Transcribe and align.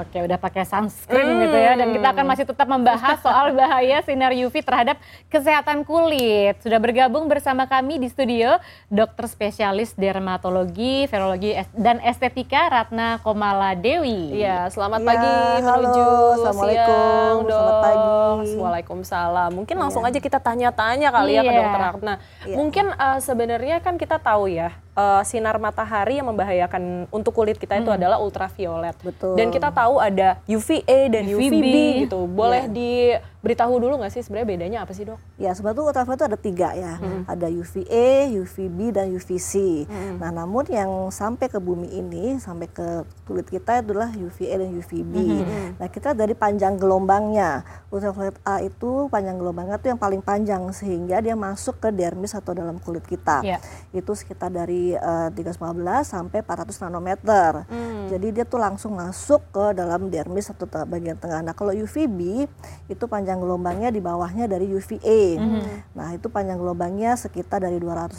Oke, 0.00 0.16
udah 0.24 0.38
pakai 0.40 0.64
sunscreen 0.64 1.36
hmm. 1.36 1.42
gitu 1.44 1.58
ya. 1.60 1.72
Dan 1.76 1.92
kita 1.92 2.08
akan 2.16 2.24
masih 2.24 2.44
tetap 2.48 2.64
membahas 2.64 3.20
soal 3.20 3.52
bahaya 3.60 4.00
sinar 4.00 4.32
UV 4.32 4.64
terhadap 4.64 4.96
kesehatan 5.28 5.84
kulit. 5.84 6.56
Sudah 6.64 6.80
bergabung 6.80 7.28
bersama 7.28 7.68
kami 7.68 8.00
di 8.00 8.08
studio 8.08 8.56
dokter 8.88 9.28
spesialis 9.28 9.92
dermatologi, 9.92 11.04
ferologi 11.04 11.52
dan 11.76 12.00
estetika 12.00 12.72
Ratna 12.72 13.20
Komala 13.20 13.76
Dewi. 13.76 14.40
Iya, 14.40 14.72
selamat 14.72 15.00
ya, 15.04 15.08
pagi 15.12 15.28
halo, 15.28 15.76
menuju 15.76 16.02
Assalamualaikum. 16.40 16.88
siang, 16.88 17.36
Selamat 17.44 17.76
pagi. 17.84 18.08
Waalaikumsalam. 18.56 19.50
Mungkin 19.52 19.76
ya. 19.76 19.80
langsung 19.84 20.02
aja 20.08 20.18
kita 20.18 20.38
tanya-tanya 20.40 21.08
kali 21.12 21.32
ya, 21.36 21.40
ya 21.40 21.42
ke 21.44 21.52
iya. 21.52 21.60
dokter 21.60 21.80
Ratna. 21.80 22.14
Ya. 22.48 22.56
Mungkin 22.56 22.86
uh, 22.96 23.18
sebenarnya 23.20 23.76
kan 23.84 24.00
kita 24.00 24.16
tahu 24.16 24.48
ya, 24.48 24.72
uh, 25.00 25.22
sinar 25.24 25.56
matahari 25.56 26.20
yang 26.20 26.28
membahayakan 26.28 27.08
untuk 27.08 27.32
kulit 27.32 27.56
kita 27.56 27.80
itu 27.80 27.88
hmm. 27.88 27.98
adalah 27.98 28.20
ultraviolet. 28.20 28.96
Betul. 29.00 29.34
Dan 29.40 29.48
kita 29.48 29.72
tahu 29.72 29.96
ada 29.96 30.38
UVA 30.44 31.08
dan 31.08 31.24
UVB, 31.24 31.40
UVB 31.48 31.76
gitu. 32.06 32.20
Boleh 32.28 32.68
yeah. 32.68 32.74
diberitahu 32.76 33.80
dulu 33.80 34.00
nggak 34.00 34.12
sih 34.12 34.22
sebenarnya 34.22 34.48
bedanya 34.48 34.78
apa 34.84 34.92
sih 34.92 35.08
dok? 35.08 35.18
Ya 35.40 35.56
sebetulnya 35.56 35.96
ultraviolet 35.96 36.18
itu 36.20 36.26
ada 36.28 36.38
tiga 36.38 36.68
ya. 36.76 36.94
Hmm. 37.00 37.22
Ada 37.24 37.48
UVA, 37.48 38.28
UVB 38.44 38.78
dan 38.92 39.06
UVC. 39.16 39.52
Hmm. 39.88 40.20
Nah 40.20 40.30
namun 40.30 40.68
yang 40.68 41.08
sampai 41.08 41.48
ke 41.48 41.56
bumi 41.56 41.88
ini 41.96 42.36
sampai 42.36 42.68
ke 42.68 43.08
kulit 43.24 43.48
kita 43.48 43.80
adalah 43.80 44.12
UVA 44.12 44.60
dan 44.60 44.70
UVB. 44.76 45.14
Hmm. 45.16 45.68
Nah 45.80 45.88
kita 45.88 46.12
dari 46.12 46.36
panjang 46.36 46.76
gelombangnya 46.76 47.64
ultraviolet 47.88 48.36
A 48.44 48.60
itu 48.60 49.08
panjang 49.08 49.40
gelombangnya 49.40 49.80
itu 49.80 49.88
yang 49.90 50.00
paling 50.00 50.22
panjang 50.22 50.62
sehingga 50.70 51.22
dia 51.24 51.34
masuk 51.34 51.80
ke 51.80 51.88
dermis 51.90 52.36
atau 52.36 52.52
dalam 52.52 52.76
kulit 52.82 53.02
kita. 53.06 53.42
Yeah. 53.42 53.60
Itu 53.94 54.12
sekitar 54.12 54.50
dari 54.50 54.89
uh, 54.96 55.28
315 55.30 56.06
sampai 56.06 56.38
400 56.42 56.84
nanometer. 56.86 57.50
Hmm. 57.68 58.08
Jadi 58.10 58.28
dia 58.34 58.44
tuh 58.46 58.58
langsung 58.58 58.98
masuk 58.98 59.42
ke 59.54 59.76
dalam 59.76 60.10
dermis 60.10 60.50
atau 60.50 60.66
bagian 60.86 61.18
tengah. 61.18 61.42
Nah 61.42 61.54
kalau 61.54 61.70
UVB 61.70 62.46
itu 62.90 63.04
panjang 63.06 63.38
gelombangnya 63.38 63.94
di 63.94 64.02
bawahnya 64.02 64.50
dari 64.50 64.66
UVA. 64.70 65.22
Hmm. 65.38 65.62
Nah 65.94 66.08
itu 66.14 66.26
panjang 66.26 66.58
gelombangnya 66.58 67.14
sekitar 67.14 67.62
dari 67.62 67.78
280 67.78 68.18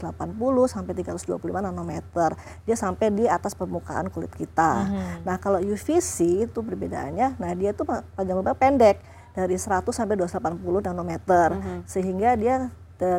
sampai 0.69 0.93
325 0.95 1.67
nanometer. 1.67 2.35
Dia 2.63 2.75
sampai 2.77 3.07
di 3.11 3.25
atas 3.27 3.57
permukaan 3.57 4.07
kulit 4.13 4.31
kita. 4.31 4.87
Hmm. 4.87 5.27
Nah 5.27 5.35
kalau 5.41 5.59
UVC 5.59 6.47
itu 6.47 6.59
perbedaannya, 6.61 7.41
nah 7.41 7.51
dia 7.57 7.75
tuh 7.75 7.87
panjang 7.87 8.35
gelombang 8.37 8.59
pendek 8.59 9.01
dari 9.31 9.55
100 9.55 9.87
sampai 9.91 10.15
280 10.19 10.91
nanometer. 10.91 11.49
Hmm. 11.55 11.81
Sehingga 11.87 12.35
dia 12.35 12.71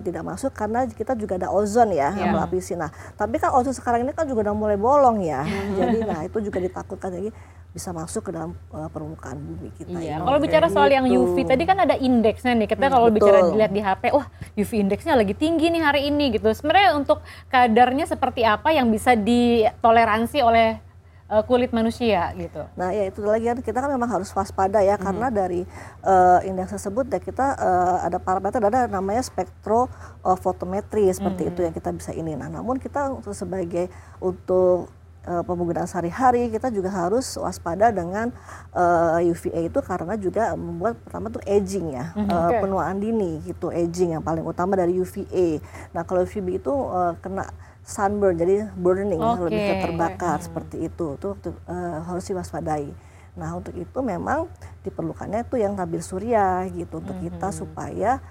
tidak 0.03 0.23
masuk 0.23 0.55
karena 0.55 0.87
kita 0.87 1.19
juga 1.19 1.35
ada 1.39 1.49
ozon 1.51 1.91
ya 1.91 2.15
yeah. 2.15 2.31
melapisi. 2.31 2.79
Nah, 2.79 2.91
tapi 3.19 3.43
kan 3.43 3.51
ozon 3.55 3.75
sekarang 3.75 4.07
ini 4.07 4.15
kan 4.15 4.25
juga 4.29 4.51
udah 4.51 4.55
mulai 4.55 4.79
bolong 4.79 5.23
ya. 5.27 5.43
Hmm. 5.43 5.75
Jadi 5.79 5.99
nah 6.07 6.21
itu 6.23 6.39
juga 6.39 6.59
ditakutkan 6.63 7.11
lagi 7.11 7.31
bisa 7.73 7.89
masuk 7.89 8.29
ke 8.29 8.31
dalam 8.37 8.53
uh, 8.69 8.89
permukaan 8.93 9.41
bumi 9.41 9.73
kita. 9.73 9.97
Iya. 9.97 10.21
Kalau 10.21 10.39
bicara 10.45 10.69
soal 10.69 10.93
yang 10.93 11.09
UV 11.09 11.41
gitu. 11.41 11.49
tadi 11.57 11.65
kan 11.65 11.81
ada 11.81 11.97
indeksnya 11.97 12.53
nih. 12.53 12.69
Kita 12.69 12.85
hmm, 12.87 12.93
kalau 12.93 13.09
bicara 13.09 13.39
dilihat 13.49 13.73
di 13.73 13.81
HP, 13.81 14.03
wah 14.13 14.29
UV 14.61 14.71
indeksnya 14.85 15.17
lagi 15.17 15.33
tinggi 15.33 15.73
nih 15.73 15.81
hari 15.81 16.13
ini 16.13 16.37
gitu. 16.37 16.53
Sebenarnya 16.53 16.93
untuk 17.01 17.25
kadarnya 17.49 18.05
seperti 18.05 18.45
apa 18.45 18.77
yang 18.77 18.93
bisa 18.93 19.17
ditoleransi 19.17 20.45
oleh 20.45 20.92
uh, 21.33 21.43
kulit 21.49 21.73
manusia 21.73 22.29
gitu. 22.37 22.69
Nah 22.77 22.93
ya 22.93 23.09
itu 23.09 23.25
lagi 23.25 23.49
kan 23.49 23.59
kita 23.65 23.79
kan 23.81 23.89
memang 23.89 24.13
harus 24.13 24.29
waspada 24.37 24.85
ya 24.85 25.01
hmm. 25.01 25.05
karena 25.09 25.27
dari 25.33 25.65
uh, 26.05 26.45
indeks 26.45 26.77
tersebut 26.77 27.09
ya 27.09 27.19
kita 27.25 27.57
uh, 27.57 27.97
ada 28.05 28.21
parameter 28.21 28.61
ada 28.61 28.85
namanya 28.85 29.25
spektrofotometri 29.25 31.09
seperti 31.09 31.49
hmm. 31.49 31.51
itu 31.57 31.61
yang 31.65 31.75
kita 31.75 31.91
bisa 31.97 32.13
ini. 32.13 32.37
Nah 32.37 32.53
namun 32.53 32.77
kita 32.77 33.17
sebagai 33.33 33.89
untuk 34.21 34.93
uh, 35.27 35.43
penggunaan 35.47 35.87
sehari-hari 35.87 36.51
kita 36.51 36.71
juga 36.71 36.91
harus 36.91 37.25
waspada 37.39 37.91
dengan 37.95 38.31
uh, 38.75 39.19
UVA 39.23 39.71
itu 39.71 39.79
karena 39.83 40.15
juga 40.19 40.55
membuat 40.59 40.99
pertama 41.03 41.31
tuh 41.31 41.43
aging 41.47 41.95
ya 41.95 42.15
mm 42.15 42.23
-hmm. 42.27 42.31
uh, 42.31 42.51
penuaan 42.63 42.97
dini 42.99 43.43
gitu 43.47 43.71
aging 43.71 44.19
yang 44.19 44.25
paling 44.25 44.43
utama 44.43 44.75
dari 44.75 44.99
UVA. 44.99 45.63
Nah 45.95 46.03
kalau 46.03 46.27
UVB 46.27 46.63
itu 46.63 46.73
uh, 46.73 47.15
kena 47.23 47.47
sunburn 47.83 48.39
jadi 48.39 48.71
burning 48.79 49.19
okay. 49.19 49.43
lebih 49.43 49.61
ke 49.67 49.75
terbakar 49.83 50.39
hmm. 50.39 50.47
seperti 50.47 50.77
itu 50.87 51.19
tuh 51.19 51.35
uh, 51.67 51.99
harus 52.07 52.23
diwaspadai. 52.31 52.95
Nah 53.35 53.59
untuk 53.59 53.75
itu 53.75 53.99
memang 54.07 54.47
diperlukannya 54.87 55.43
itu 55.43 55.59
yang 55.59 55.75
tabir 55.75 55.99
surya 55.99 56.71
gitu 56.71 57.03
untuk 57.03 57.19
-hmm. 57.19 57.27
kita 57.27 57.49
supaya 57.51 58.23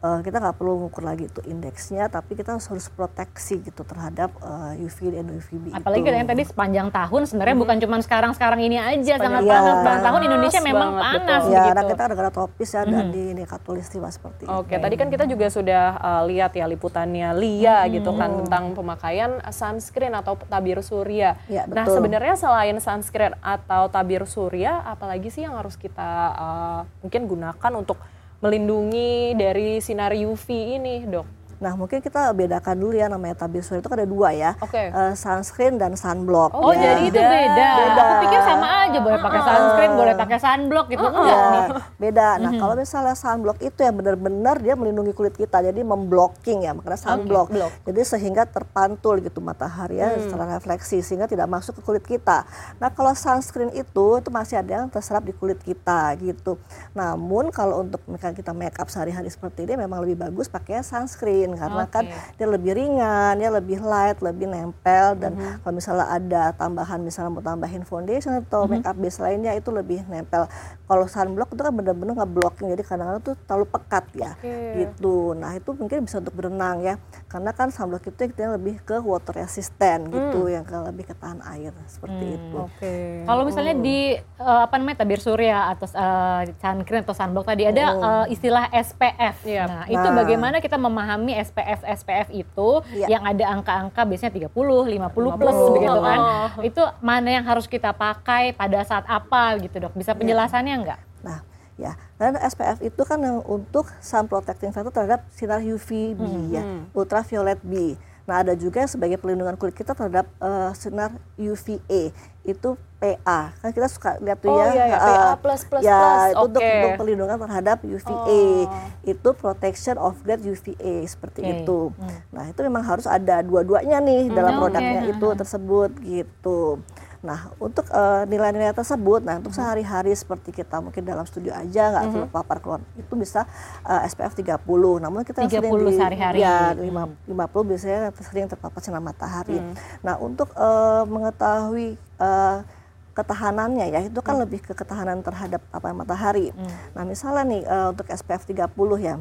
uh, 0.00 0.20
kita 0.24 0.36
nggak 0.40 0.56
perlu 0.56 0.80
mengukur 0.80 1.04
lagi 1.04 1.28
itu 1.28 1.40
indeksnya, 1.46 2.08
tapi 2.08 2.36
kita 2.36 2.56
harus 2.56 2.88
proteksi 2.92 3.60
gitu 3.60 3.84
terhadap 3.84 4.32
uh, 4.40 4.72
eh, 4.74 4.84
UV 4.84 4.98
dan 5.14 5.26
UVB 5.30 5.64
Apalagi 5.76 6.02
itu. 6.04 6.16
yang 6.16 6.28
tadi 6.28 6.42
sepanjang 6.44 6.88
tahun 6.92 7.22
sebenarnya 7.28 7.56
hmm. 7.56 7.64
bukan 7.64 7.76
cuma 7.84 7.96
sekarang-sekarang 8.00 8.60
ini 8.64 8.76
aja 8.80 9.14
sepanjang 9.16 9.20
sangat 9.20 9.42
ya, 9.44 9.52
panas. 9.52 9.70
Sepanjang 9.70 10.04
tahun 10.04 10.20
Indonesia 10.26 10.60
memang 10.64 10.90
panas 10.96 11.42
betul. 11.44 11.54
Ya, 11.54 11.62
begitu. 11.64 11.88
kita 11.92 12.02
negara 12.08 12.30
tropis 12.32 12.70
ya 12.72 12.82
hmm. 12.82 12.92
dan 12.92 13.06
di 13.12 13.22
ini 13.30 13.42
katulistiwa 13.44 14.08
seperti 14.10 14.42
Oke, 14.48 14.66
okay, 14.66 14.78
tadi 14.80 14.94
kan 14.96 15.08
kita 15.12 15.24
juga 15.28 15.46
sudah 15.52 15.84
uh, 16.00 16.22
lihat 16.26 16.52
ya 16.56 16.66
liputannya 16.66 17.28
Lia 17.36 17.84
hmm. 17.84 17.90
gitu 18.00 18.10
kan 18.16 18.30
tentang 18.44 18.64
pemakaian 18.74 19.30
sunscreen 19.52 20.14
atau 20.16 20.34
tabir 20.48 20.80
surya. 20.80 21.36
Ya, 21.46 21.68
nah, 21.68 21.86
sebenarnya 21.86 22.34
selain 22.36 22.76
sunscreen 22.80 23.36
atau 23.44 23.88
tabir 23.92 24.24
surya, 24.24 24.82
apalagi 24.86 25.28
sih 25.28 25.44
yang 25.44 25.56
harus 25.58 25.76
kita 25.76 26.10
uh, 26.34 26.80
mungkin 27.04 27.28
gunakan 27.28 27.72
untuk 27.76 28.00
melindungi 28.40 29.36
dari 29.36 29.80
sinar 29.80 30.16
UV 30.16 30.46
ini, 30.80 31.04
dok? 31.04 31.39
Nah 31.60 31.76
mungkin 31.76 32.00
kita 32.00 32.32
bedakan 32.32 32.76
dulu 32.80 32.96
ya 32.96 33.12
namanya 33.12 33.36
tabir 33.36 33.60
surya 33.60 33.84
itu 33.84 33.88
kan 33.92 34.00
ada 34.00 34.08
dua 34.08 34.32
ya, 34.32 34.56
okay. 34.64 34.88
uh, 34.88 35.12
sunscreen 35.12 35.76
dan 35.76 35.92
sunblock. 35.92 36.56
Oh 36.56 36.72
ya. 36.72 36.96
jadi 36.96 37.12
itu 37.12 37.20
beda. 37.20 37.68
beda. 37.76 38.00
Aku 38.00 38.14
pikir 38.24 38.40
sama 38.40 38.68
aja 38.88 38.98
boleh 38.98 39.18
pakai 39.20 39.40
sunscreen, 39.44 39.92
boleh 39.92 40.14
pakai 40.16 40.38
sunblock 40.40 40.86
gitu 40.88 41.04
uh, 41.04 41.12
enggak 41.12 41.44
nih. 41.44 41.64
Beda. 42.00 42.28
Nah 42.40 42.52
kalau 42.56 42.74
misalnya 42.80 43.12
sunblock 43.12 43.58
itu 43.60 43.80
yang 43.84 43.94
benar-benar 44.00 44.56
dia 44.64 44.72
melindungi 44.72 45.12
kulit 45.12 45.36
kita, 45.36 45.60
jadi 45.60 45.80
memblocking 45.84 46.64
ya, 46.64 46.72
makanya 46.72 46.96
sunblock. 46.96 47.52
Okay. 47.52 47.92
Jadi 47.92 48.00
sehingga 48.08 48.48
terpantul 48.48 49.20
gitu 49.20 49.44
matahari 49.44 50.00
ya 50.00 50.16
hmm. 50.16 50.20
secara 50.24 50.56
refleksi 50.56 51.04
sehingga 51.04 51.28
tidak 51.28 51.44
masuk 51.44 51.76
ke 51.76 51.82
kulit 51.84 52.04
kita. 52.08 52.48
Nah 52.80 52.88
kalau 52.88 53.12
sunscreen 53.12 53.68
itu 53.76 54.16
itu 54.16 54.30
masih 54.32 54.56
ada 54.56 54.80
yang 54.80 54.88
terserap 54.88 55.28
di 55.28 55.36
kulit 55.36 55.60
kita 55.60 56.16
gitu. 56.24 56.56
Namun 56.96 57.52
kalau 57.52 57.84
untuk 57.84 58.00
kita 58.08 58.56
make 58.56 58.80
up 58.80 58.88
sehari-hari 58.88 59.28
seperti 59.28 59.68
ini 59.68 59.76
memang 59.76 60.00
lebih 60.00 60.16
bagus 60.24 60.48
pakai 60.48 60.80
sunscreen 60.80 61.49
karena 61.56 61.84
okay. 61.86 61.94
kan 61.94 62.04
dia 62.36 62.46
lebih 62.46 62.72
ringan, 62.76 63.34
dia 63.38 63.50
lebih 63.50 63.78
light, 63.82 64.18
lebih 64.22 64.46
nempel 64.50 65.18
dan 65.18 65.32
mm 65.34 65.40
-hmm. 65.40 65.56
kalau 65.62 65.74
misalnya 65.74 66.06
ada 66.10 66.42
tambahan 66.54 67.00
misalnya 67.02 67.30
mau 67.30 67.44
tambahin 67.44 67.82
foundation 67.86 68.38
atau 68.38 68.64
mm 68.64 68.66
-hmm. 68.66 68.80
makeup 68.82 68.96
base 68.98 69.18
lainnya 69.22 69.52
itu 69.56 69.70
lebih 69.72 70.04
nempel. 70.06 70.46
Kalau 70.90 71.06
sunblock 71.06 71.54
itu 71.54 71.62
kan 71.62 71.74
benar-benar 71.74 72.14
ngeblocking 72.18 72.66
jadi 72.74 72.82
kadang-kadang 72.82 73.22
tuh 73.22 73.34
terlalu 73.46 73.66
pekat 73.70 74.04
ya 74.14 74.32
okay. 74.34 74.86
gitu. 74.86 75.38
Nah 75.38 75.54
itu 75.54 75.70
mungkin 75.74 76.02
bisa 76.02 76.18
untuk 76.18 76.34
berenang 76.34 76.82
ya 76.82 76.94
karena 77.30 77.50
kan 77.54 77.70
sunblock 77.70 78.06
itu 78.10 78.30
kita 78.30 78.58
lebih 78.58 78.82
ke 78.82 78.98
water 78.98 79.38
resistant 79.38 80.10
gitu 80.10 80.50
mm. 80.50 80.52
yang 80.52 80.64
lebih 80.66 81.10
ke 81.10 81.14
tahan 81.14 81.40
air 81.46 81.72
seperti 81.86 82.24
mm. 82.26 82.36
itu. 82.36 82.58
Okay. 82.74 83.04
Kalau 83.24 83.42
misalnya 83.46 83.74
mm. 83.78 83.82
di 83.82 83.98
uh, 84.42 84.66
apa 84.66 84.74
namanya 84.76 85.06
tabir 85.06 85.20
surya 85.22 85.72
atau 85.72 85.86
uh, 85.94 86.42
sun 86.58 86.82
cream 86.84 87.02
atau 87.06 87.16
sunblock 87.16 87.46
tadi 87.48 87.64
ada 87.70 87.84
mm. 87.94 88.02
uh, 88.02 88.26
istilah 88.28 88.68
SPF. 88.74 89.36
Yep. 89.46 89.66
Nah, 89.66 89.68
nah 89.70 89.84
itu 89.88 90.08
bagaimana 90.10 90.56
kita 90.58 90.76
memahami 90.76 91.32
SPF 91.40 91.80
SPF 91.84 92.28
itu 92.32 92.68
ya. 92.92 93.06
yang 93.16 93.22
ada 93.24 93.44
angka-angka 93.56 94.04
biasanya 94.04 94.48
30, 94.48 94.52
50, 94.52 95.10
50 95.12 95.40
plus 95.40 95.58
begitu 95.74 96.00
kan. 96.00 96.18
Oh. 96.20 96.48
Itu 96.60 96.82
mana 97.00 97.28
yang 97.40 97.44
harus 97.48 97.66
kita 97.66 97.96
pakai 97.96 98.52
pada 98.52 98.84
saat 98.84 99.04
apa 99.08 99.56
gitu, 99.58 99.80
Dok? 99.80 99.96
Bisa 99.96 100.12
iya. 100.12 100.18
penjelasannya 100.18 100.74
ya. 100.74 100.80
enggak? 100.80 101.00
Nah, 101.24 101.38
ya. 101.80 101.92
Dan 102.20 102.36
SPF 102.36 102.78
itu 102.84 103.02
kan 103.08 103.18
yang 103.20 103.40
untuk 103.48 103.88
sun 104.04 104.28
protecting 104.28 104.70
factor 104.70 104.92
terhadap 104.92 105.24
sinar 105.32 105.64
UVB 105.64 106.20
hmm. 106.20 106.48
ya, 106.52 106.62
hmm. 106.62 106.82
ultraviolet 106.92 107.60
B. 107.64 107.96
Nah, 108.30 108.46
ada 108.46 108.54
juga 108.54 108.86
sebagai 108.86 109.18
pelindungan 109.18 109.58
kulit 109.58 109.74
kita 109.74 109.90
terhadap 109.90 110.30
uh, 110.38 110.70
sinar 110.78 111.10
UVA 111.34 112.14
itu 112.46 112.70
PA. 113.02 113.50
Kan 113.58 113.74
kita 113.74 113.90
suka 113.90 114.22
lihat 114.22 114.38
tuh 114.38 114.54
oh, 114.54 114.62
ya. 114.62 114.70
Iya, 114.70 114.84
iya. 114.86 114.98
PA 115.02 115.34
plus 115.42 115.66
plus 115.66 115.82
ya, 115.82 115.98
plus. 115.98 116.14
itu 116.14 116.30
okay. 116.30 116.46
untuk, 116.46 116.62
untuk 116.62 116.92
perlindungan 117.02 117.36
terhadap 117.42 117.78
UVA. 117.82 118.14
Oh. 118.14 118.62
Itu 119.02 119.28
protection 119.34 119.98
of 119.98 120.14
grade 120.22 120.46
UVA 120.46 121.10
seperti 121.10 121.42
okay. 121.42 121.66
itu. 121.66 121.90
Hmm. 121.90 122.18
Nah, 122.30 122.44
itu 122.46 122.60
memang 122.62 122.86
harus 122.86 123.10
ada 123.10 123.42
dua-duanya 123.42 123.98
nih 123.98 124.30
hmm, 124.30 124.36
dalam 124.38 124.62
produknya 124.62 125.00
okay. 125.02 125.12
itu 125.18 125.26
tersebut 125.34 125.90
gitu. 126.06 126.78
Nah, 127.20 127.52
untuk 127.60 127.84
uh, 127.92 128.24
nilai-nilai 128.24 128.72
tersebut, 128.72 129.20
nah 129.20 129.36
untuk 129.36 129.52
sehari-hari 129.52 130.16
seperti 130.16 130.56
kita 130.56 130.80
mungkin 130.80 131.04
dalam 131.04 131.28
studio 131.28 131.52
aja 131.52 131.92
nggak 131.92 132.04
mm-hmm. 132.08 132.32
papar 132.32 132.64
keluar 132.64 132.80
itu 132.96 133.12
bisa 133.12 133.44
uh, 133.84 134.00
SPF 134.08 134.32
30. 134.32 134.56
Namun 135.04 135.20
kita 135.28 135.44
30 135.44 135.60
sering 135.60 136.00
sehari-hari. 136.00 136.40
Ya, 136.40 136.72
5, 136.72 136.80
hmm. 136.80 137.36
50 137.36 137.68
biasanya 137.68 138.00
sering 138.24 138.48
terpapar 138.48 138.80
sinar 138.80 139.04
matahari. 139.04 139.60
Hmm. 139.60 139.76
Nah, 140.00 140.16
untuk 140.16 140.48
uh, 140.56 141.04
mengetahui 141.04 142.00
uh, 142.16 142.64
ketahanannya 143.12 143.86
ya 143.92 144.00
itu 144.06 144.20
kan 144.24 144.40
hmm. 144.40 144.42
lebih 144.48 144.60
ke 144.64 144.72
ketahanan 144.72 145.20
terhadap 145.20 145.60
apa 145.76 145.92
matahari. 145.92 146.56
Hmm. 146.56 146.72
Nah, 146.96 147.02
misalnya 147.04 147.44
nih 147.44 147.62
uh, 147.68 147.92
untuk 147.92 148.08
SPF 148.08 148.48
30 148.48 148.64
ya. 149.04 149.20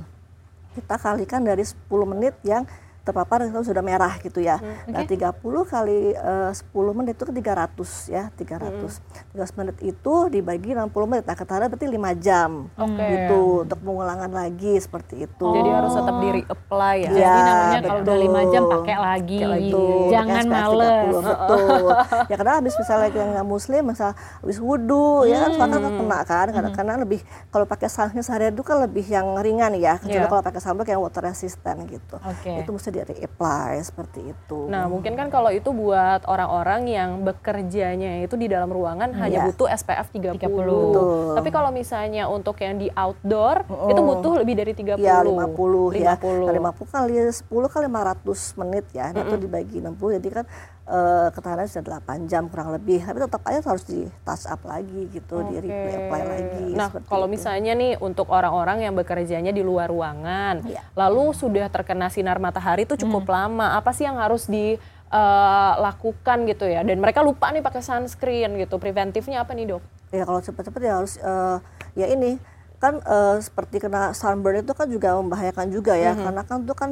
Kita 0.69 0.95
kalikan 0.95 1.43
dari 1.43 1.67
10 1.67 1.75
menit 2.07 2.39
yang 2.47 2.63
terpapar 3.09 3.49
itu 3.49 3.65
sudah 3.65 3.81
merah 3.81 4.13
gitu 4.21 4.37
ya. 4.37 4.61
Hmm, 4.61 4.93
okay. 4.93 5.17
Nah 5.17 5.33
30 5.33 5.73
kali 5.73 5.99
uh, 6.13 6.53
10 6.53 6.97
menit 6.97 7.17
itu 7.17 7.25
300 7.25 8.13
ya 8.13 8.23
300. 8.37 8.85
Hmm. 9.33 9.41
300 9.41 9.57
menit 9.57 9.77
itu 9.81 10.13
dibagi 10.29 10.77
60 10.77 11.09
menit. 11.09 11.25
Nah 11.25 11.33
ketara 11.33 11.65
berarti 11.65 11.89
5 11.89 11.97
jam 12.21 12.69
okay. 12.77 13.09
gitu 13.09 13.65
untuk 13.65 13.79
pengulangan 13.81 14.29
lagi 14.29 14.77
seperti 14.77 15.25
itu. 15.25 15.41
Oh. 15.41 15.57
Jadi 15.57 15.69
harus 15.73 15.93
tetap 15.97 16.15
diri 16.21 16.41
apply 16.45 16.95
ya. 17.01 17.09
ya 17.09 17.33
Jadi 17.33 17.41
namanya 17.49 17.81
kalau 17.81 18.01
udah 18.05 18.17
5 18.21 18.53
jam 18.53 18.63
pakai 18.69 18.97
lagi. 19.01 19.39
Gitu. 19.39 19.85
Jangan 20.13 20.43
males. 20.45 21.13
Betul. 21.25 21.85
ya 22.31 22.35
karena 22.37 22.53
habis 22.61 22.73
misalnya 22.77 23.09
yang 23.09 23.29
nggak 23.33 23.47
muslim, 23.49 23.81
misal 23.89 24.11
habis 24.13 24.57
wudhu 24.61 25.25
hmm. 25.25 25.29
ya 25.33 25.37
kan 25.41 25.49
suka 25.57 25.65
kan 25.65 25.81
kena 25.97 26.19
kan. 26.21 26.47
Karena, 26.53 26.69
hmm. 26.69 26.77
karena 26.77 26.93
lebih 27.01 27.19
kalau 27.49 27.65
pakai 27.65 27.89
sunscreen 27.89 28.21
sehari 28.21 28.53
itu 28.53 28.61
kan 28.61 28.77
lebih 28.85 29.05
yang 29.09 29.33
ringan 29.41 29.73
ya. 29.81 29.97
Kecuali 29.97 30.21
yeah. 30.21 30.29
kalau 30.29 30.43
pakai 30.45 30.61
sunblock 30.61 30.87
yang 30.91 31.01
water 31.01 31.25
resistant 31.25 31.79
gitu. 31.89 32.15
Okay. 32.21 32.61
Itu 32.61 32.69
mesti 32.75 32.89
di 33.07 33.23
apply 33.23 33.79
seperti 33.83 34.33
itu. 34.33 34.67
Nah 34.67 34.89
mungkin 34.89 35.13
kan 35.13 35.27
kalau 35.31 35.53
itu 35.53 35.71
buat 35.71 36.25
orang-orang 36.25 36.89
yang 36.89 37.09
bekerjanya 37.23 38.23
itu 38.25 38.35
di 38.35 38.49
dalam 38.49 38.67
ruangan 38.71 39.13
yeah. 39.13 39.19
hanya 39.21 39.37
butuh 39.51 39.67
SPF 39.69 40.07
30. 40.11 40.39
30. 40.39 40.49
Betul. 40.49 41.35
Tapi 41.37 41.49
kalau 41.53 41.69
misalnya 41.71 42.27
untuk 42.27 42.57
yang 42.59 42.79
di 42.79 42.87
outdoor 42.91 43.67
-uh. 43.67 43.91
itu 43.91 44.01
butuh 44.01 44.33
lebih 44.41 44.55
dari 44.59 44.73
30. 44.75 44.99
Ya 44.99 45.21
50, 45.21 45.95
50. 45.95 45.99
ya. 45.99 46.13
Nah, 46.19 46.73
50 46.73 46.95
kali 46.95 47.13
10 47.29 47.73
kali 47.73 47.85
500 47.87 48.59
menit 48.59 48.85
ya. 48.91 49.05
-uh. 49.11 49.21
Itu 49.23 49.35
dibagi 49.37 49.77
60 49.79 50.17
jadi 50.19 50.29
kan 50.41 50.45
uh, 50.89 51.29
ketahanan 51.29 51.69
sudah 51.69 52.01
8 52.01 52.25
jam 52.25 52.49
kurang 52.49 52.73
lebih 52.73 53.05
tapi 53.05 53.21
tetap 53.21 53.41
aja 53.45 53.61
harus 53.61 53.85
di 53.85 54.09
touch 54.25 54.49
up 54.49 54.61
lagi 54.65 55.05
gitu 55.13 55.45
okay. 55.45 55.61
di 55.61 55.69
apply 55.69 56.21
lagi 56.25 56.67
nah 56.73 56.89
kalau 57.05 57.29
itu. 57.29 57.37
misalnya 57.37 57.73
nih 57.77 58.01
untuk 58.01 58.27
orang-orang 58.33 58.83
yang 58.89 58.97
bekerjanya 58.97 59.53
di 59.53 59.61
luar 59.61 59.87
ruangan 59.87 60.65
ya. 60.65 60.81
lalu 60.97 61.31
sudah 61.37 61.69
terkena 61.69 62.09
sinar 62.09 62.41
matahari 62.41 62.89
itu 62.89 62.97
cukup 62.97 63.29
hmm. 63.29 63.33
lama 63.33 63.67
apa 63.77 63.93
sih 63.93 64.09
yang 64.09 64.17
harus 64.17 64.49
di 64.49 64.75
uh, 65.13 65.73
lakukan 65.77 66.49
gitu 66.49 66.65
ya 66.65 66.81
dan 66.81 66.97
mereka 66.97 67.21
lupa 67.21 67.53
nih 67.53 67.61
pakai 67.61 67.85
sunscreen 67.85 68.57
gitu 68.57 68.81
preventifnya 68.81 69.45
apa 69.45 69.53
nih 69.53 69.77
dok 69.77 69.83
ya 70.09 70.25
kalau 70.25 70.41
cepat-cepat 70.41 70.81
ya 70.81 70.93
harus 70.97 71.13
uh, 71.21 71.61
ya 71.93 72.09
ini 72.09 72.41
kan 72.79 73.03
uh, 73.03 73.35
seperti 73.43 73.83
kena 73.83 74.15
sunburn 74.15 74.63
itu 74.63 74.71
kan 74.71 74.87
juga 74.87 75.19
membahayakan 75.19 75.67
juga 75.69 75.99
ya 75.99 76.15
mm 76.15 76.15
-hmm. 76.15 76.25
karena 76.25 76.41
kan 76.47 76.57
itu 76.63 76.75
kan 76.75 76.89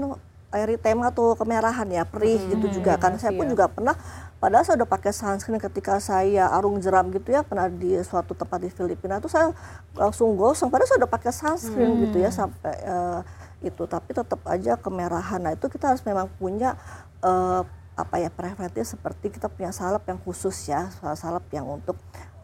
eritema 0.64 1.14
atau 1.14 1.38
kemerahan 1.38 1.86
ya 1.90 2.04
perih 2.08 2.42
hmm, 2.42 2.50
gitu 2.58 2.82
juga 2.82 2.98
kan 2.98 3.14
saya 3.22 3.34
pun 3.34 3.46
iya. 3.46 3.52
juga 3.54 3.66
pernah 3.70 3.96
padahal 4.38 4.64
saya 4.66 4.82
udah 4.82 4.90
pakai 4.90 5.12
sunscreen 5.14 5.62
ketika 5.62 5.98
saya 5.98 6.50
arung 6.54 6.78
jeram 6.82 7.10
gitu 7.14 7.34
ya 7.34 7.42
pernah 7.42 7.70
di 7.70 7.98
suatu 8.06 8.38
tempat 8.38 8.62
di 8.62 8.70
Filipina 8.70 9.18
itu 9.18 9.30
saya 9.30 9.54
langsung 9.98 10.38
gosong 10.38 10.70
padahal 10.70 10.90
saya 10.90 11.00
udah 11.06 11.12
pakai 11.12 11.32
sunscreen 11.34 11.92
hmm. 11.94 12.02
gitu 12.10 12.18
ya 12.22 12.30
sampai 12.30 12.76
uh, 12.86 13.22
itu 13.66 13.84
tapi 13.90 14.14
tetap 14.14 14.42
aja 14.46 14.78
kemerahan 14.78 15.42
nah 15.42 15.52
itu 15.54 15.66
kita 15.66 15.94
harus 15.94 16.06
memang 16.06 16.30
punya 16.38 16.78
uh, 17.26 17.66
apa 17.98 18.22
ya 18.22 18.30
preventif 18.30 18.86
seperti 18.86 19.34
kita 19.34 19.50
punya 19.50 19.74
salep 19.74 20.06
yang 20.06 20.22
khusus 20.22 20.70
ya 20.70 20.86
salep 21.18 21.50
yang 21.50 21.66
untuk 21.66 21.98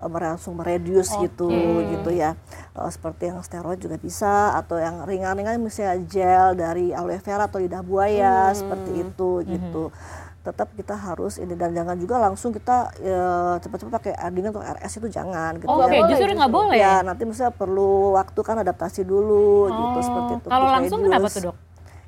merangsung 0.09 0.57
meredius 0.57 1.11
okay. 1.13 1.29
gitu 1.29 1.49
gitu 1.87 2.09
ya 2.11 2.35
uh, 2.75 2.89
seperti 2.89 3.29
yang 3.29 3.39
steroid 3.43 3.79
juga 3.79 3.97
bisa 3.99 4.57
atau 4.57 4.79
yang 4.79 5.03
ringan-ringan 5.03 5.59
misalnya 5.59 5.99
gel 6.07 6.47
dari 6.57 6.91
aloe 6.91 7.19
vera 7.19 7.45
atau 7.47 7.59
lidah 7.59 7.83
buaya 7.83 8.51
hmm. 8.51 8.57
seperti 8.57 8.91
itu 9.03 9.31
hmm. 9.39 9.47
gitu 9.49 9.83
tetap 10.43 10.75
kita 10.75 10.91
harus 10.99 11.39
ini 11.39 11.55
dan 11.55 11.71
jangan 11.71 11.95
juga 11.95 12.19
langsung 12.19 12.51
kita 12.51 12.91
ya, 12.99 13.55
cepat-cepat 13.63 13.91
pakai 13.95 14.11
arding 14.11 14.51
atau 14.51 14.59
RS 14.59 14.99
itu 14.99 15.07
jangan 15.07 15.55
gitu 15.55 15.71
oh, 15.71 15.87
ya. 15.87 16.03
Okay. 16.03 16.19
justru 16.19 16.35
nggak 16.35 16.51
boleh 16.51 16.77
ya 16.83 16.99
nanti 16.99 17.23
misalnya 17.23 17.55
perlu 17.55 18.11
waktu 18.19 18.39
kan 18.43 18.59
adaptasi 18.59 19.07
dulu 19.07 19.71
gitu, 19.71 19.79
oh. 19.79 19.79
gitu 19.87 19.99
seperti 20.03 20.31
itu 20.43 20.47
kalau 20.51 20.67
langsung 20.67 20.99
kenapa 20.99 21.27
tuh 21.31 21.41
dok 21.47 21.55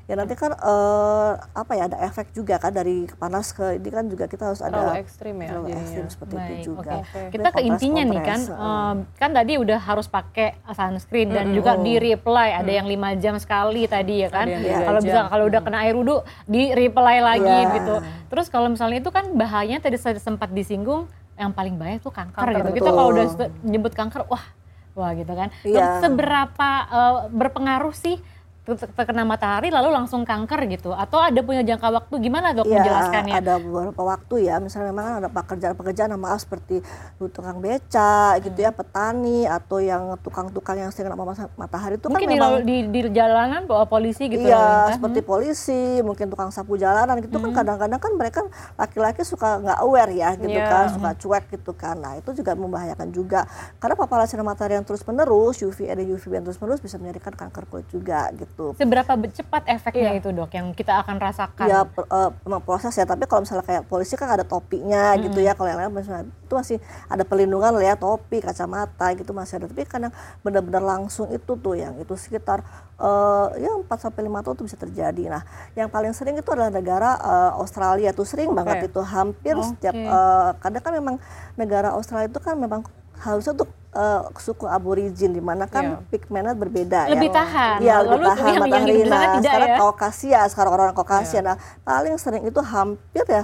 ya 0.05 0.13
nanti 0.13 0.37
kan 0.37 0.53
uh, 0.53 1.33
apa 1.57 1.73
ya 1.73 1.89
ada 1.89 1.97
efek 2.05 2.29
juga 2.37 2.61
kan 2.61 2.69
dari 2.69 3.09
panas 3.17 3.49
ke 3.49 3.81
ini 3.81 3.89
kan 3.89 4.05
juga 4.05 4.29
kita 4.29 4.53
harus 4.53 4.61
ada 4.61 4.77
terlalu 4.77 5.01
ekstrim 5.01 5.35
ya 5.41 5.49
terlalu 5.49 5.67
ekstrim 5.73 6.05
seperti 6.13 6.35
Baik, 6.37 6.45
itu 6.45 6.57
juga 6.61 6.93
okay. 7.01 7.25
kita 7.33 7.47
ke 7.49 7.61
intinya 7.65 8.03
nih 8.05 8.21
kan 8.21 8.39
uh, 8.53 8.93
kan 9.17 9.29
tadi 9.33 9.53
udah 9.57 9.79
harus 9.81 10.05
pakai 10.05 10.61
sunscreen 10.69 11.33
dan 11.33 11.49
mm-hmm. 11.49 11.57
juga 11.57 11.71
di 11.81 11.97
reply 11.97 12.53
ada 12.53 12.69
mm. 12.69 12.77
yang 12.77 12.87
lima 12.87 13.09
jam 13.17 13.35
sekali 13.41 13.89
tadi 13.89 14.21
ya 14.21 14.29
kan 14.29 14.45
ya, 14.45 14.85
kalau 14.85 14.99
bisa 15.01 15.19
kalau 15.25 15.45
udah 15.49 15.61
kena 15.65 15.77
air 15.89 15.97
wudhu 15.97 16.21
di 16.45 16.69
reply 16.69 17.17
lagi 17.25 17.49
yeah. 17.49 17.73
gitu 17.81 17.95
terus 18.29 18.45
kalau 18.53 18.69
misalnya 18.69 19.01
itu 19.01 19.09
kan 19.09 19.33
bahayanya 19.33 19.81
tadi 19.81 19.97
saya 19.97 20.21
sempat 20.21 20.53
disinggung 20.53 21.09
yang 21.33 21.49
paling 21.49 21.81
bahaya 21.81 21.97
tuh 21.97 22.13
kanker, 22.13 22.45
kanker 22.45 22.53
gitu 22.53 22.69
betul. 22.69 22.77
kita 22.77 22.89
kalau 22.93 23.09
udah 23.09 23.25
nyebut 23.65 23.93
kanker 23.97 24.21
wah 24.29 24.45
wah 24.93 25.11
gitu 25.17 25.33
kan 25.33 25.49
yeah. 25.65 25.97
seberapa 25.97 26.69
uh, 26.93 27.15
berpengaruh 27.33 27.97
sih 27.97 28.21
terkena 28.65 29.21
matahari 29.21 29.69
lalu 29.69 29.93
langsung 29.93 30.25
kanker 30.25 30.65
gitu 30.73 30.89
atau 30.89 31.21
ada 31.21 31.37
punya 31.45 31.61
jangka 31.61 31.93
waktu 31.93 32.15
gimana 32.17 32.57
dok 32.57 32.65
ya, 32.65 32.81
menjelaskannya? 32.81 33.35
Ada 33.37 33.53
beberapa 33.61 34.01
waktu 34.01 34.35
ya 34.49 34.57
misalnya 34.57 34.89
memang 34.89 35.05
ada 35.21 35.29
pekerjaan-pekerjaan 35.29 36.17
maaf 36.17 36.41
seperti 36.41 36.81
tukang 37.29 37.61
beca 37.61 38.41
gitu 38.41 38.57
ya 38.57 38.73
petani 38.73 39.45
atau 39.45 39.77
yang 39.77 40.17
tukang-tukang 40.25 40.81
yang 40.81 40.89
sering 40.89 41.13
kena 41.13 41.47
matahari 41.53 42.01
itu 42.01 42.09
kan 42.09 42.17
mungkin 42.17 42.29
kan 42.29 42.37
memang 42.39 42.53
di, 42.65 42.77
di, 42.89 42.99
di 43.05 43.11
jalanan 43.13 43.61
polisi 43.67 44.25
gitu 44.25 44.49
ya 44.49 44.97
seperti 44.97 45.21
hmm. 45.21 45.29
polisi 45.29 45.81
mungkin 46.01 46.33
tukang 46.33 46.49
sapu 46.49 46.79
jalanan 46.79 47.21
gitu 47.21 47.37
kan 47.37 47.51
hmm. 47.51 47.53
kan 47.53 47.61
kadang-kadang 47.61 47.99
kan 48.01 48.11
mereka 48.17 48.39
laki-laki 48.79 49.21
suka 49.21 49.61
nggak 49.61 49.77
aware 49.83 50.13
ya 50.15 50.33
gitu 50.39 50.55
yeah. 50.55 50.71
kan 50.71 50.85
suka 50.89 51.09
cuek 51.21 51.43
gitu 51.53 51.71
kan 51.75 51.99
nah 51.99 52.17
itu 52.17 52.33
juga 52.33 52.57
membahayakan 52.57 53.13
juga 53.13 53.45
karena 53.77 53.93
paparan 53.99 54.25
sinar 54.25 54.47
matahari 54.47 54.79
yang 54.79 54.87
terus 54.87 55.03
menerus 55.03 55.59
UVA 55.61 55.93
dan 55.93 56.07
UVB 56.07 56.31
yang 56.31 56.45
terus 56.47 56.59
menerus 56.63 56.81
bisa 56.81 56.95
menjadikan 56.95 57.33
kanker 57.35 57.63
kulit 57.67 57.87
juga 57.91 58.31
gitu 58.33 58.54
gitu. 58.55 58.71
Seberapa 58.79 59.11
cepat 59.35 59.67
efeknya 59.67 60.15
iya. 60.15 60.19
itu 60.23 60.31
dok 60.31 60.51
yang 60.55 60.71
kita 60.71 61.03
akan 61.03 61.19
rasakan? 61.19 61.67
Ya 61.67 61.83
uh, 61.83 62.31
proses 62.63 62.95
ya, 62.95 63.03
tapi 63.03 63.27
kalau 63.27 63.43
misalnya 63.43 63.67
kayak 63.67 63.83
polisi 63.91 64.15
kan 64.15 64.31
ada 64.31 64.47
topinya 64.47 65.11
hmm. 65.13 65.27
gitu 65.27 65.43
ya, 65.43 65.51
kalau 65.59 65.75
yang 65.75 65.79
lain 65.83 65.91
misalnya 65.91 66.25
itu 66.31 66.53
masih 66.55 66.77
ada 67.11 67.23
perlindungan 67.27 67.75
lah 67.75 67.83
ya, 67.83 67.95
topi, 67.99 68.39
kacamata 68.39 69.11
gitu 69.19 69.35
masih 69.35 69.59
ada. 69.59 69.65
Tapi 69.67 69.83
kadang 69.83 70.15
benar-benar 70.39 70.81
langsung 70.81 71.27
itu 71.35 71.59
tuh 71.59 71.75
yang 71.75 71.99
itu 71.99 72.15
sekitar 72.15 72.63
uh, 72.95 73.51
ya 73.59 73.75
4 73.75 73.91
sampai 73.99 74.21
lima 74.23 74.39
tahun 74.39 74.55
itu 74.55 74.63
bisa 74.71 74.77
terjadi. 74.79 75.23
Nah, 75.27 75.43
yang 75.75 75.91
paling 75.91 76.15
sering 76.15 76.39
itu 76.39 76.47
adalah 76.47 76.71
negara 76.71 77.19
uh, 77.19 77.51
Australia 77.59 78.15
tuh 78.15 78.23
sering 78.23 78.55
okay. 78.55 78.57
banget 78.63 78.77
itu 78.87 79.01
hampir 79.03 79.55
okay. 79.59 79.67
setiap 79.67 79.95
uh, 80.07 80.55
kadang 80.63 80.83
kan 80.83 80.93
memang 80.95 81.15
negara 81.59 81.91
Australia 81.91 82.31
itu 82.31 82.39
kan 82.39 82.55
memang 82.55 82.87
harusnya 83.21 83.51
untuk 83.55 83.69
uh, 83.95 84.27
suku 84.35 84.65
aborigin 84.67 85.31
di 85.31 85.39
mana 85.39 85.65
kan 85.65 85.99
yeah. 85.99 86.09
pigmennya 86.11 86.53
berbeda 86.53 87.07
lebih 87.09 87.31
ya. 87.31 87.35
tahan. 87.39 87.77
Iya, 87.79 87.95
lebih 88.03 88.11
Lalu 88.11 88.25
tahan 88.27 88.45
yang, 88.45 88.63
matahari. 88.63 88.91
Yang 88.91 89.09
nah, 89.09 89.41
sekarang 89.41 89.69
ya? 89.69 89.77
Kaukasia, 89.79 90.41
sekarang 90.51 90.71
orang-orang 90.75 90.97
Kaukasia. 90.97 91.35
Yeah. 91.39 91.43
Nah, 91.47 91.55
paling 91.87 92.15
sering 92.19 92.43
itu 92.43 92.61
hampir 92.61 93.25
ya 93.27 93.43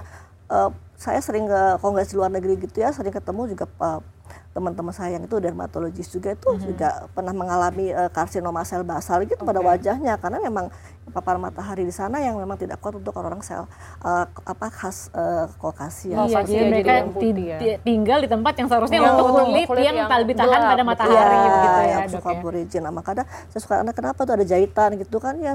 uh, 0.52 0.70
saya 1.00 1.18
sering 1.24 1.50
ke 1.50 1.62
kongres 1.82 2.14
di 2.14 2.16
luar 2.20 2.30
negeri 2.30 2.60
gitu 2.62 2.78
ya, 2.84 2.94
sering 2.94 3.16
ketemu 3.16 3.58
juga 3.58 3.66
uh, 3.82 4.04
teman-teman 4.52 4.92
saya 4.92 5.16
yang 5.16 5.24
itu 5.24 5.40
dermatologis 5.40 6.12
juga 6.12 6.36
itu 6.36 6.48
mm 6.48 6.56
-hmm. 6.60 6.68
juga 6.68 6.90
pernah 7.16 7.32
mengalami 7.32 7.96
uh, 7.96 8.12
karsinoma 8.12 8.68
sel 8.68 8.84
basal 8.84 9.24
gitu 9.24 9.40
okay. 9.40 9.48
pada 9.48 9.60
wajahnya 9.64 10.14
karena 10.20 10.44
memang 10.44 10.68
paparan 11.12 11.44
matahari 11.44 11.84
di 11.84 11.92
sana 11.92 12.24
yang 12.24 12.40
memang 12.40 12.56
tidak 12.56 12.80
kuat 12.80 12.96
untuk 12.96 13.12
orang-orang 13.18 13.44
sel 13.44 13.68
uh, 14.02 14.26
apa 14.28 14.68
khas 14.72 15.12
uh, 15.12 15.50
Kaukasia. 15.60 16.16
Iya, 16.26 16.42
jadi 16.48 16.64
ya, 16.64 16.72
mereka 16.72 16.94
jadi 17.20 17.44
ya. 17.44 17.78
tinggal 17.84 18.20
di 18.24 18.30
tempat 18.32 18.54
yang 18.56 18.68
seharusnya 18.72 19.00
ya, 19.04 19.12
untuk 19.12 19.26
kulit, 19.44 19.68
kulit 19.68 19.84
yang, 19.84 19.98
yang 20.00 20.10
lebih 20.10 20.36
tahan 20.40 20.62
pada 20.64 20.84
matahari 20.88 21.36
ya, 21.36 21.44
gitu 21.44 21.68
ya. 21.68 21.82
Yang 21.84 22.12
suka 22.16 22.30
ya. 22.32 22.40
aborigin. 22.40 22.82
Nah, 22.82 22.94
makanya 22.96 23.24
saya 23.52 23.62
suka 23.62 23.76
anak 23.84 23.94
kenapa 23.94 24.20
tuh 24.24 24.34
ada 24.40 24.46
jahitan 24.48 24.90
gitu 24.96 25.18
kan 25.20 25.36
ya 25.38 25.54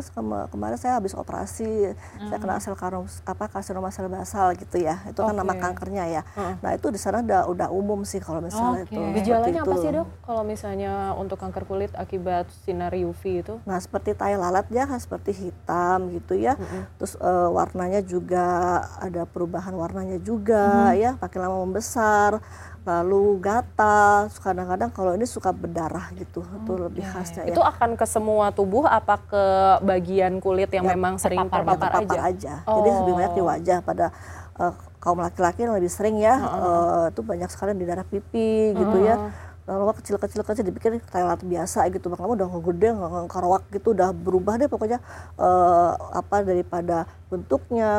kemarin 0.53 0.77
saya 0.77 1.01
habis 1.01 1.17
operasi 1.17 1.95
hmm. 1.95 2.29
saya 2.29 2.39
kena 2.39 2.61
sel 2.61 2.77
karom 2.77 3.09
apa 3.25 3.45
karsinoma 3.49 3.89
sel 3.89 4.13
basal 4.13 4.53
gitu 4.55 4.77
ya. 4.77 5.01
Itu 5.09 5.25
okay. 5.25 5.33
kan 5.33 5.35
nama 5.35 5.55
kankernya 5.57 6.05
ya. 6.21 6.23
Hmm. 6.37 6.61
Nah, 6.61 6.71
itu 6.77 6.93
di 6.93 7.01
sana 7.01 7.25
udah 7.25 7.49
udah 7.49 7.69
umum 7.73 8.05
sih 8.05 8.21
kalau 8.21 8.45
misalnya 8.45 8.86
okay. 8.87 8.95
itu. 8.95 9.19
Gejalanya 9.21 9.61
apa 9.67 9.77
sih, 9.83 9.91
Dok? 9.91 10.07
Kalau 10.23 10.43
misalnya 10.47 10.93
untuk 11.19 11.37
kanker 11.43 11.67
kulit 11.67 11.93
akibat 11.99 12.47
sinar 12.65 12.95
UV 12.95 13.23
itu? 13.43 13.55
Nah, 13.67 13.77
seperti 13.83 14.15
tai 14.15 14.39
lalat 14.39 14.71
ya, 14.71 14.87
seperti 14.97 15.35
hitam 15.35 16.15
gitu 16.15 16.39
ya. 16.39 16.55
Mm-hmm. 16.55 16.83
Terus 17.03 17.15
uh, 17.19 17.51
warnanya 17.51 18.01
juga 18.07 18.47
ada 19.03 19.27
perubahan 19.27 19.75
warnanya 19.75 20.23
juga 20.23 20.95
mm-hmm. 20.95 21.03
ya, 21.03 21.11
makin 21.19 21.39
lama 21.43 21.57
membesar. 21.67 22.39
Lalu 22.87 23.43
gatal, 23.43 24.31
kadang-kadang 24.39 24.95
kalau 24.95 25.19
ini 25.19 25.27
suka 25.27 25.51
berdarah 25.51 26.07
gitu, 26.15 26.47
oh, 26.47 26.55
itu 26.63 26.73
lebih 26.79 27.03
khasnya 27.03 27.43
ya. 27.43 27.51
Itu 27.51 27.59
akan 27.59 27.99
ke 27.99 28.07
semua 28.07 28.55
tubuh 28.55 28.87
apa 28.87 29.19
ke 29.27 29.45
bagian 29.83 30.39
kulit 30.39 30.71
yang 30.71 30.87
ya, 30.87 30.95
memang 30.95 31.19
sering 31.19 31.51
terpapar, 31.51 31.83
terpapar 31.83 32.31
aja? 32.31 32.63
aja. 32.63 32.71
Oh. 32.71 32.79
Jadi 32.79 32.89
lebih 33.03 33.13
banyak 33.19 33.33
di 33.35 33.43
oh. 33.43 33.47
wajah 33.51 33.79
pada 33.83 34.15
uh, 34.61 34.75
kaum 34.99 35.23
laki-laki 35.23 35.65
yang 35.65 35.77
lebih 35.77 35.93
sering 35.93 36.19
ya, 36.19 36.35
uh 36.35 36.47
-uh. 36.47 36.61
uh, 36.61 37.07
itu 37.15 37.21
banyak 37.23 37.49
sekali 37.53 37.77
di 37.79 37.87
darah 37.87 38.07
pipi 38.07 38.75
gitu 38.75 38.99
ya 39.05 39.46
lama 39.67 39.93
kecil-kecil 39.99 40.47
kecil 40.47 40.63
dipikir 40.63 41.03
toilet 41.11 41.43
biasa 41.43 41.91
gitu 41.91 42.07
lama 42.07 42.39
udah 42.39 42.47
gede 42.71 42.89
nggak 42.95 43.27
karawak 43.27 43.67
gitu 43.75 43.99
udah 43.99 44.15
berubah 44.15 44.63
deh 44.63 44.71
pokoknya 44.71 45.03
uh, 45.35 45.99
apa 46.15 46.47
daripada 46.47 47.11
bentuknya 47.27 47.91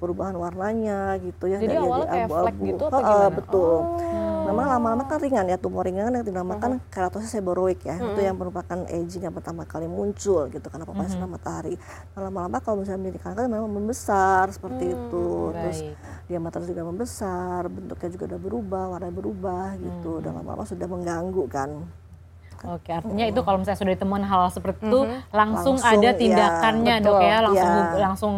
perubahan 0.00 0.32
warnanya 0.32 1.20
gitu 1.20 1.44
ya 1.44 1.60
jadi 1.60 1.76
awalnya 1.76 2.08
kayak 2.08 2.28
flek 2.32 2.56
gitu 2.64 2.84
apa 2.88 2.96
uh, 3.04 3.28
betul. 3.28 3.76
Oh. 3.84 4.44
Memang 4.46 4.66
lama-lama 4.78 5.04
kan 5.04 5.18
ringan 5.20 5.44
ya 5.50 5.58
tumor 5.58 5.84
ringan 5.84 6.14
yang 6.14 6.24
dinamakan 6.24 6.70
uh 6.70 6.78
-huh. 6.80 6.88
keratosis 6.88 7.36
seboroik 7.36 7.84
ya. 7.84 7.98
Uh 7.98 8.00
-huh. 8.00 8.08
itu 8.14 8.20
yang 8.24 8.36
merupakan 8.38 8.78
aging 8.88 9.28
yang 9.28 9.34
pertama 9.34 9.68
kali 9.68 9.90
muncul 9.90 10.48
gitu 10.48 10.66
karena 10.70 10.88
paparan 10.88 11.10
uh 11.12 11.18
-huh. 11.20 11.28
matahari. 11.28 11.74
Nah, 12.16 12.20
lama-lama 12.30 12.56
kalau 12.64 12.80
misalnya 12.80 13.00
menjadi 13.04 13.20
kanker 13.28 13.44
memang 13.50 13.68
membesar 13.68 14.44
seperti 14.54 14.84
hmm, 14.88 14.94
itu. 14.94 15.26
Terus 15.52 15.78
diameter 16.26 16.60
juga 16.64 16.82
membesar 16.86 17.60
bentuknya 17.68 18.08
juga 18.08 18.24
udah 18.34 18.40
berubah 18.40 18.84
warna 18.96 19.10
berubah 19.12 19.66
gitu. 19.76 20.10
Hmm. 20.16 20.22
dan 20.24 20.32
lama-lama 20.32 20.64
sudah 20.64 20.85
mengganggu 20.88 21.44
kan 21.50 21.70
Oke, 22.64 22.88
artinya 22.88 23.28
itu 23.28 23.40
kalau 23.44 23.60
misalnya 23.60 23.78
sudah 23.84 23.94
ditemukan 23.94 24.24
hal 24.26 24.42
seperti 24.48 24.88
itu, 24.88 25.00
mm 25.04 25.06
-hmm. 25.06 25.20
langsung, 25.28 25.76
langsung 25.76 25.92
ada 25.92 26.08
iya, 26.08 26.16
tindakannya 26.16 26.96
ya, 26.96 27.04
dok 27.04 27.20
ya, 27.20 27.36
langsung 27.44 27.72
ya. 27.76 27.98
langsung 28.00 28.34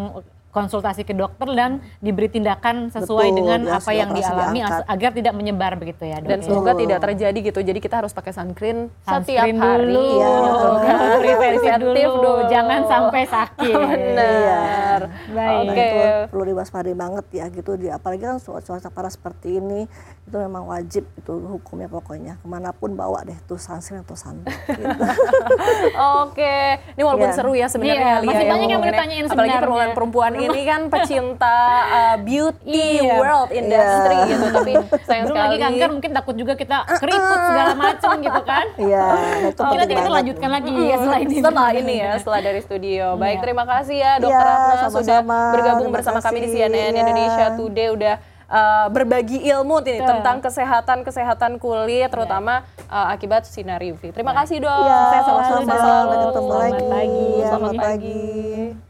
konsultasi 0.58 1.06
ke 1.06 1.14
dokter 1.14 1.48
dan 1.54 1.78
diberi 2.02 2.26
tindakan 2.26 2.90
sesuai 2.90 3.30
Betul, 3.30 3.38
dengan 3.38 3.60
ya, 3.62 3.78
apa 3.78 3.90
yang 3.94 4.10
dialami 4.10 4.58
diangkat. 4.58 4.82
agar 4.90 5.10
tidak 5.14 5.34
menyebar 5.38 5.72
begitu 5.78 6.02
ya 6.02 6.18
dok. 6.18 6.28
Dan 6.34 6.38
semoga 6.42 6.72
tidak 6.74 6.98
terjadi 6.98 7.38
gitu. 7.38 7.60
Jadi 7.62 7.78
kita 7.78 8.02
harus 8.02 8.10
pakai 8.10 8.32
sunscreen, 8.34 8.90
sunscreen 9.06 9.22
setiap 9.22 9.46
hari. 9.62 9.94
Dulu, 9.94 10.06
ya, 10.18 10.34
preventif 11.22 11.72
dulu. 11.78 11.94
dulu, 11.94 12.32
jangan 12.50 12.80
sampai 12.90 13.22
sakit. 13.30 13.74
Benar. 13.78 14.28
Iya. 14.28 14.62
Baik. 15.30 15.58
Oke. 15.62 15.74
Okay. 15.78 16.10
perlu 16.28 16.44
diwaspadai 16.50 16.94
banget 16.98 17.26
ya 17.30 17.46
gitu. 17.54 17.70
Di, 17.78 17.86
apalagi 17.94 18.22
kan 18.26 18.42
cuaca 18.42 18.88
panas 18.90 19.14
seperti 19.14 19.62
ini 19.62 19.86
itu 20.28 20.36
memang 20.36 20.68
wajib 20.68 21.08
itu 21.16 21.32
hukumnya 21.32 21.88
pokoknya 21.88 22.36
ke 22.36 22.46
mana 22.46 22.68
pun 22.76 22.92
bawa 22.92 23.24
deh 23.24 23.38
tuh 23.48 23.56
sunscreen 23.56 24.02
atau 24.02 24.18
sunblock. 24.18 24.58
Gitu. 24.78 25.04
Oke, 26.22 26.78
ini 26.94 27.02
walaupun 27.02 27.28
yeah. 27.28 27.36
seru 27.36 27.52
ya 27.56 27.66
sebenarnya. 27.66 28.22
Yeah, 28.22 28.26
masih 28.28 28.44
ya, 28.46 28.52
banyak 28.52 28.68
yang 28.68 28.82
bertanyain 28.84 29.24
sebenarnya. 29.26 29.34
Apalagi 29.34 29.58
perempuan-perempuan 29.58 30.32
ini 30.38 30.47
kan 30.64 30.80
pecinta 30.88 31.58
uh, 31.88 32.16
beauty 32.22 33.04
yeah. 33.04 33.18
world 33.20 33.50
industry 33.50 34.16
yeah. 34.16 34.30
gitu 34.30 34.46
tapi 34.54 34.72
sayang 35.04 35.24
Belum 35.28 35.36
sekali 35.36 35.44
lagi 35.44 35.58
kanker 35.60 35.88
mungkin 35.92 36.10
takut 36.14 36.34
juga 36.36 36.52
kita 36.56 36.76
keriput 37.00 37.38
segala 37.52 37.72
macam 37.86 38.10
gitu 38.20 38.40
kan 38.46 38.66
iya 38.80 39.06
yeah, 39.12 39.50
itu 39.52 39.60
oh, 39.60 39.74
nanti 39.74 39.94
kita 39.94 40.10
lanjutkan 40.10 40.50
lagi 40.50 40.70
ya 40.70 40.96
setelah 40.96 41.18
ini 41.20 41.34
setelah 41.40 41.70
ini 41.74 41.94
ya 41.98 42.12
setelah 42.20 42.40
dari 42.40 42.60
studio 42.62 43.04
baik 43.16 43.36
yeah. 43.38 43.44
terima 43.44 43.64
kasih 43.68 43.96
ya 43.96 44.12
dokter 44.16 44.44
yeah, 44.44 44.56
Ratna 44.56 44.74
sama 44.74 44.88
-sama. 44.88 44.98
sudah 45.02 45.18
bergabung 45.26 45.88
terima 45.88 45.96
bersama 46.00 46.18
kasih. 46.20 46.26
kami 46.30 46.38
di 46.40 46.48
CNN 46.52 46.92
yeah. 46.92 47.02
Indonesia 47.02 47.46
Today 47.58 47.88
udah 47.90 48.14
uh, 48.48 48.86
berbagi 48.90 49.38
ilmu 49.44 49.76
ini 49.84 50.00
yeah. 50.00 50.08
tentang 50.08 50.36
kesehatan 50.42 50.98
kesehatan 51.04 51.52
kulit 51.60 52.08
terutama 52.10 52.64
uh, 52.88 53.12
akibat 53.12 53.46
sinar 53.46 53.80
UV. 53.84 54.10
Terima 54.10 54.32
kasih 54.34 54.64
dok. 54.64 54.72
Ya, 54.84 55.22
selamat 55.22 55.44
selalu. 55.46 55.64
Selamat 55.68 56.18
ketemu 56.24 56.50
lagi. 56.50 56.72
Selamat 56.72 56.88
pagi. 56.88 57.28
Selamat 57.44 57.72
pagi. 57.76 58.87